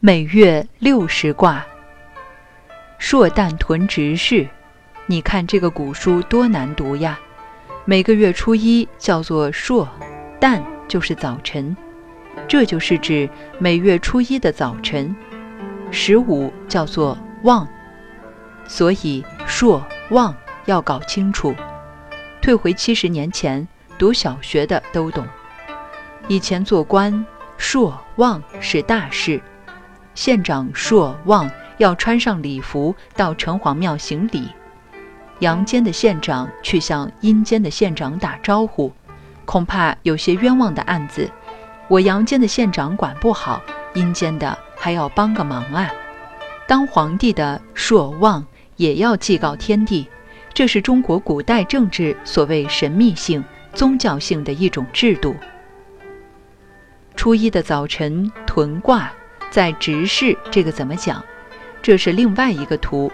[0.00, 1.64] 每月六十卦，
[2.98, 4.46] 朔旦屯直事。
[5.06, 7.18] 你看这个古书多难读呀！
[7.86, 9.88] 每个月初一叫做朔，
[10.38, 11.74] 旦就是早晨，
[12.46, 13.26] 这就是指
[13.58, 15.16] 每月初一的早晨。
[15.90, 17.66] 十五叫做望，
[18.66, 20.36] 所以朔望
[20.66, 21.54] 要搞清楚。
[22.42, 23.66] 退回七十年前，
[23.96, 25.26] 读小学的都懂。
[26.28, 27.24] 以前做官，
[27.56, 29.40] 朔望是大事，
[30.16, 34.48] 县长硕望要穿上礼服到城隍庙行礼。
[35.40, 38.90] 阳间的县长去向阴间的县长打招呼，
[39.44, 41.30] 恐怕有些冤枉的案子，
[41.88, 43.60] 我阳间的县长管不好，
[43.92, 45.90] 阴间的还要帮个忙啊。
[46.66, 48.44] 当皇帝的硕望
[48.76, 50.08] 也要祭告天地，
[50.54, 53.44] 这是中国古代政治所谓神秘性、
[53.74, 55.36] 宗教性的一种制度。
[57.14, 59.12] 初一的早晨屯卦，
[59.56, 61.24] 在直视这个怎么讲？
[61.80, 63.10] 这是另外一个图。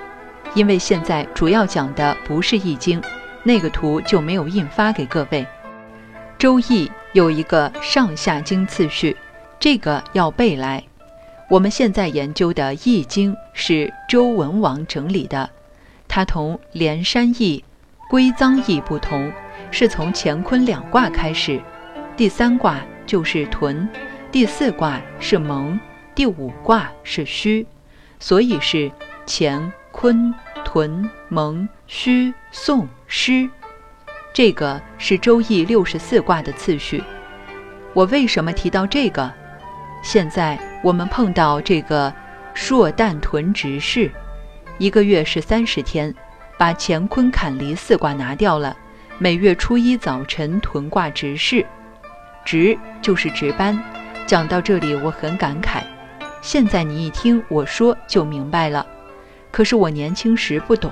[0.54, 3.00] 因为现在主要讲的不是《易经》，
[3.44, 5.42] 那个图就没有印发给各位。
[6.36, 9.16] 《周易》有一个上下经次序，
[9.60, 10.82] 这个要背来。
[11.48, 15.48] 我们现在研究的《易经》是周文王整理的，
[16.08, 17.58] 它同《连山易》
[18.10, 19.30] 《归臧易》不同，
[19.70, 21.62] 是从乾坤两卦开始，
[22.16, 23.88] 第三卦就是屯，
[24.32, 25.78] 第四卦是蒙，
[26.14, 27.66] 第五卦是戌，
[28.18, 28.90] 所以是
[29.26, 29.72] 乾。
[29.94, 33.46] 坤、屯、蒙、戌、宋、师，
[34.32, 37.04] 这个是《周易》六十四卦的次序。
[37.92, 39.30] 我为什么提到这个？
[40.02, 42.10] 现在我们碰到这个
[42.54, 44.10] 朔旦屯直事，
[44.78, 46.12] 一个月是三十天，
[46.58, 48.74] 把乾坤坎离四卦拿掉了，
[49.18, 51.64] 每月初一早晨屯卦直视，
[52.46, 53.78] 值就是值班。
[54.26, 55.82] 讲到这里，我很感慨。
[56.42, 58.84] 现在你一听我说就明白了。
[59.50, 60.90] 可是我年轻时不懂，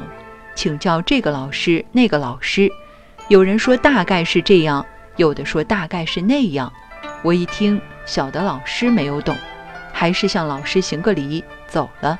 [0.54, 2.70] 请教这个老师那个老师，
[3.28, 6.72] 有人说大概是这样，有的说大概是那样。
[7.22, 9.36] 我一听，小的老师没有懂，
[9.92, 12.18] 还是向老师行个礼走了。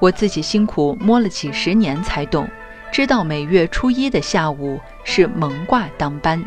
[0.00, 2.48] 我自己辛苦摸了几十年才懂，
[2.90, 6.42] 知道每月初一的下午是蒙卦当班。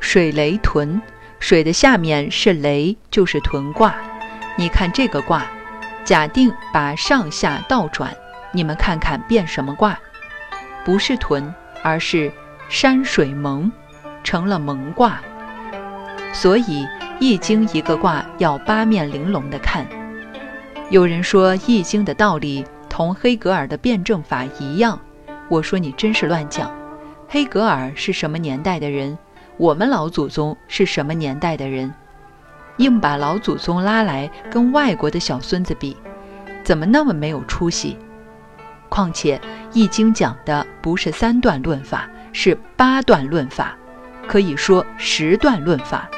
[0.00, 1.00] 水雷屯，
[1.38, 3.94] 水的下面是雷，就是屯卦。
[4.58, 5.46] 你看这个卦。
[6.04, 8.16] 假定把上下倒转，
[8.50, 9.98] 你们看看变什么卦？
[10.82, 12.32] 不是屯，而是
[12.70, 13.70] 山水蒙，
[14.24, 15.20] 成了蒙卦。
[16.32, 16.82] 所以
[17.20, 19.86] 《易经》一个卦要八面玲珑的看。
[20.88, 24.98] 有人说《易经》的道理同黑格尔的辩证法一样，
[25.50, 26.74] 我说你真是乱讲。
[27.28, 29.18] 黑格尔是什么年代的人？
[29.58, 31.92] 我们老祖宗是什么年代的人？
[32.78, 35.96] 硬把老祖宗拉来跟外国的小孙子比，
[36.64, 37.96] 怎么那么没有出息？
[38.88, 39.36] 况且
[39.72, 43.76] 《易经》讲的不是三段论法，是八段论法，
[44.26, 46.08] 可以说十段论法。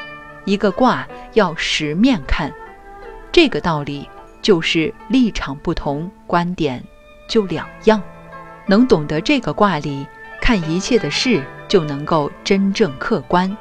[0.45, 2.53] 一个卦要十面看，
[3.33, 4.09] 这个道理
[4.41, 6.83] 就是立场不同，观点
[7.29, 8.01] 就两样。
[8.67, 10.07] 能懂得这个卦理，
[10.41, 13.57] 看一切的事就能够真正客观。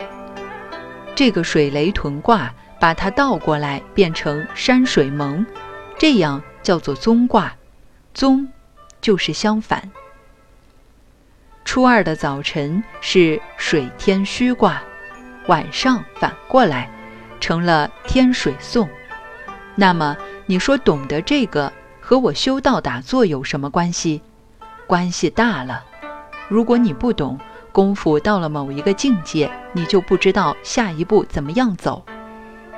[1.16, 2.54] 这个水雷屯卦。
[2.80, 5.46] 把它倒过来变成山水蒙，
[5.98, 7.54] 这样叫做宗卦。
[8.14, 8.48] 宗
[9.02, 9.92] 就是相反。
[11.64, 14.82] 初二的早晨是水天虚卦，
[15.48, 16.90] 晚上反过来
[17.40, 18.90] 成了天水送。
[19.76, 24.22] 那么你说懂得这个和我修道打坐有什么关系？
[24.88, 25.86] 关系大了。
[26.48, 27.40] 如果你不懂
[27.72, 32.04] 功夫，到了某一个境界，你就不知道下一步怎么样走。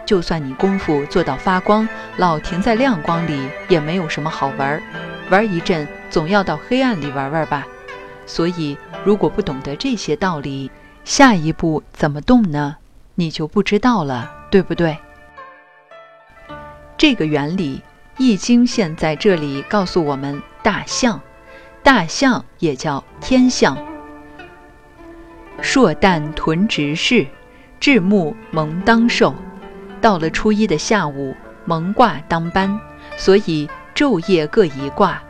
[0.05, 4.83] 就算你功夫做到发光，老停在亮光里也没有什么好玩儿。
[5.29, 7.65] 玩一阵，总要到黑暗里玩玩吧。
[8.25, 10.69] 所以，如果不懂得这些道理，
[11.03, 12.77] 下一步怎么动呢？
[13.15, 14.97] 你就不知道了，对不对？
[16.97, 17.77] 这个原理，
[18.17, 21.19] 《易经》现在这里告诉我们：大象，
[21.83, 23.77] 大象也叫天象。
[25.61, 27.27] 硕旦屯直视，
[27.79, 29.33] 至木蒙当寿。
[30.01, 32.79] 到了初一的下午，蒙卦当班，
[33.17, 35.21] 所以昼夜各一卦，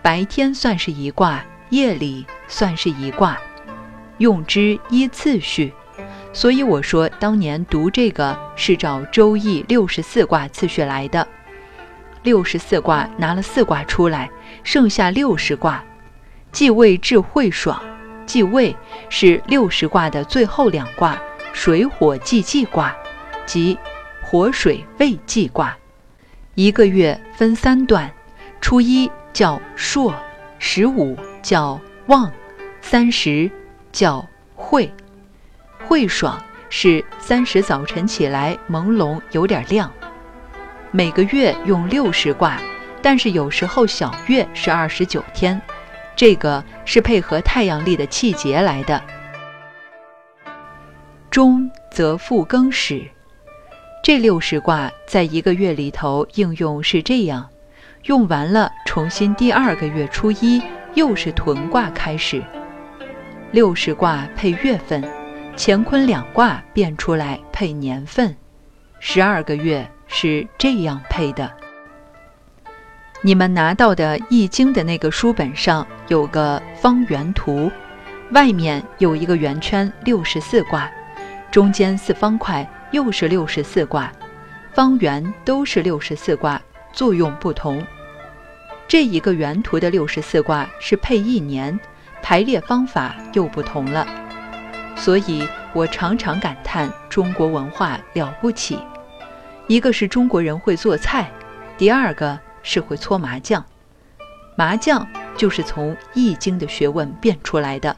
[0.00, 3.38] 白天算是一卦，夜里算是一卦，
[4.18, 5.72] 用之依次序。
[6.32, 11.28] 所以我说当年读这个是照《周易》六十四卦次序来的。
[12.22, 14.30] 六十四卦拿了四卦出来，
[14.62, 15.84] 剩下六十卦。
[16.50, 17.80] 继位至会爽，
[18.24, 18.74] 继位
[19.10, 21.16] 是六十卦的最后两卦，
[21.52, 22.96] 水火既济卦，
[23.44, 23.78] 即。
[24.34, 25.78] 火水未济卦，
[26.56, 28.12] 一个月分三段，
[28.60, 30.12] 初一叫朔，
[30.58, 32.32] 十五叫望，
[32.80, 33.48] 三十
[33.92, 34.92] 叫晦。
[35.84, 39.88] 晦爽是三十早晨起来朦胧有点亮。
[40.90, 42.60] 每个月用六十卦，
[43.00, 45.62] 但是有时候小月是二十九天，
[46.16, 49.00] 这个是配合太阳历的气节来的。
[51.30, 53.08] 中则复更始，
[54.04, 57.48] 这六十卦在一个月里头应用是这样，
[58.02, 60.62] 用完了重新第二个月初一
[60.92, 62.44] 又是屯卦开始。
[63.50, 65.02] 六十卦配月份，
[65.56, 68.36] 乾坤两卦变出来配年份，
[69.00, 71.50] 十二个月是这样配的。
[73.22, 77.72] 你们拿到的《易经》的那个书本上有个方圆图，
[78.32, 80.90] 外面有一个圆圈，六十四卦。
[81.50, 84.12] 中间四方块又是六十四卦，
[84.72, 86.62] 方圆都是六十四卦，
[86.92, 87.84] 作用不同。
[88.86, 91.76] 这一个原图的六十四卦是配一年，
[92.22, 94.06] 排列方法又不同了。
[94.94, 98.78] 所以我常常感叹中国文化了不起。
[99.66, 101.28] 一个是中国人会做菜，
[101.76, 103.64] 第二个是会搓麻将。
[104.56, 105.04] 麻将
[105.36, 107.96] 就是从《易经》的学问变出来的。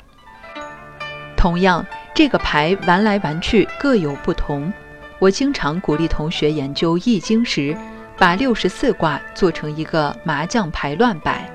[1.36, 1.84] 同样。
[2.16, 4.72] 这个牌玩来玩去各有不同。
[5.18, 7.76] 我经常鼓励同学研究易经时，
[8.18, 11.50] 把六十四卦做成一个麻将牌乱摆，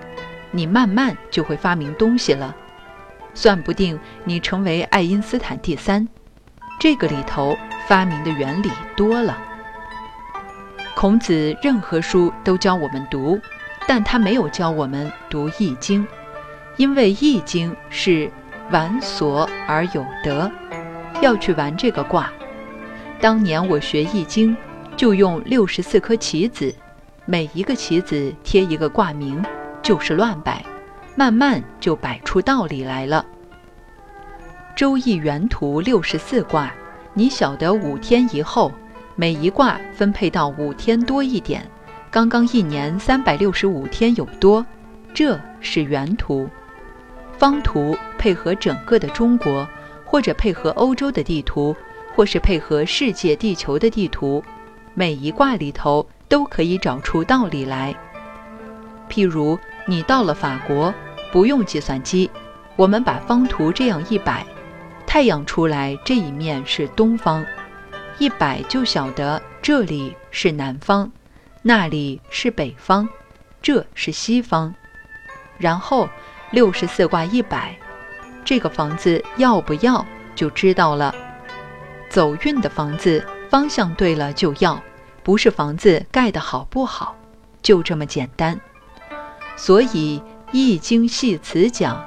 [0.51, 2.55] 你慢慢就会发明东西了。
[3.33, 6.07] 算不定你成为爱因斯坦第三。
[6.79, 7.55] 这个里头
[7.87, 9.37] 发明的原理多了。
[10.95, 13.39] 孔子任何书都教我们读，
[13.87, 16.05] 但他没有教我们读易经，
[16.77, 18.31] 因为易经是。
[18.69, 20.49] 玩所而有得，
[21.21, 22.31] 要去玩这个卦。
[23.21, 24.57] 当年我学易经，
[24.97, 26.73] 就用六十四颗棋子，
[27.27, 29.39] 每一个棋子贴一个卦名，
[29.83, 30.65] 就是乱摆，
[31.15, 33.23] 慢慢就摆出道理来了。
[34.75, 36.73] 周易原图六十四卦，
[37.13, 38.71] 你晓得五天以后，
[39.15, 41.63] 每一卦分配到五天多一点，
[42.09, 44.65] 刚刚一年三百六十五天有多，
[45.13, 46.50] 这是原图。
[47.38, 49.68] 方图配合整个的中国，
[50.03, 51.75] 或者配合欧洲的地图，
[52.15, 54.43] 或是配合世界地球的地图，
[54.93, 57.95] 每一卦里头都可以找出道理来。
[59.09, 60.93] 譬如你到了法国，
[61.31, 62.29] 不用计算机，
[62.75, 64.45] 我们把方图这样一摆，
[65.05, 67.45] 太阳出来这一面是东方，
[68.17, 71.11] 一摆就晓得这里是南方，
[71.61, 73.07] 那里是北方，
[73.61, 74.73] 这是西方，
[75.57, 76.07] 然后。
[76.53, 77.73] 六十四卦一摆，
[78.43, 80.05] 这个房子要不要
[80.35, 81.15] 就知道了。
[82.11, 84.83] 走运的房子，方向对了就要，
[85.23, 87.15] 不是房子盖得好不好，
[87.61, 88.59] 就这么简单。
[89.55, 90.19] 所以
[90.51, 92.05] 《易经》系辞讲：“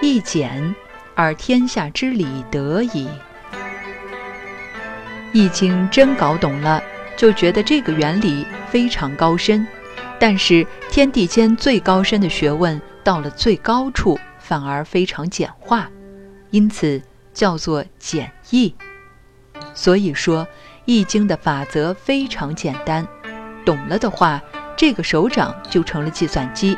[0.00, 0.72] 易简，
[1.16, 3.08] 而天下之理得矣。”
[5.32, 6.80] 《易经》真搞懂了，
[7.16, 9.66] 就觉得这个原理非常高深。
[10.20, 12.80] 但是天地间最高深的学问。
[13.04, 15.90] 到了最高处，反而非常简化，
[16.50, 17.00] 因此
[17.32, 18.74] 叫做简易。
[19.78, 20.44] 所以说，
[20.86, 23.06] 《易经》的法则非常简单，
[23.64, 24.42] 懂了的话，
[24.76, 26.76] 这个手掌就成了计算机，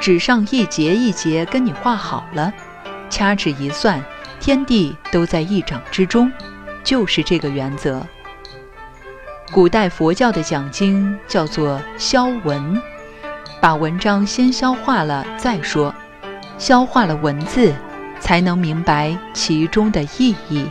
[0.00, 2.52] 纸上一节一节跟你画好了，
[3.10, 4.00] 掐指一算，
[4.38, 6.30] 天地都在一掌之中，
[6.84, 8.06] 就是这个原则。
[9.50, 12.80] 古代佛教的讲经叫做消文。
[13.60, 15.92] 把文章先消化了再说，
[16.56, 17.74] 消化了文字，
[18.20, 20.70] 才能明白其中的意义。